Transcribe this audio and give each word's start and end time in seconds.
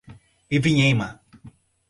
Ivinhema 0.57 1.07